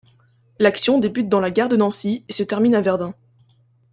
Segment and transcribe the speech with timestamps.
[0.57, 3.13] L'action débute dans la gare de Nancy et se termine à Verdun.